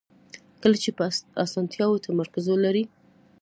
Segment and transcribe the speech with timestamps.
[0.61, 1.03] کله چې په
[1.43, 2.85] اسانتیاوو تمرکز ولرئ.